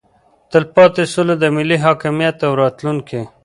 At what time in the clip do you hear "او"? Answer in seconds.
2.47-2.51